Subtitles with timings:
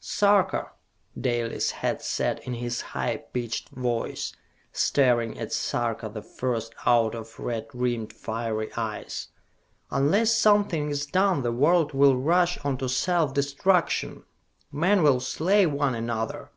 [0.00, 0.70] "Sarka,"
[1.20, 4.32] Dalis had said in his high pitched voice,
[4.72, 9.26] staring at Sarka the First out of red rimmed, fiery eyes,
[9.90, 14.22] "unless something is done the world will rush on to self destruction!
[14.70, 16.52] Men will slay one another!